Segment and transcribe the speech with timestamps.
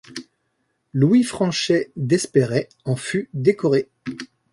[0.93, 3.87] Louis Franchet d'Espèrey en fut décoré.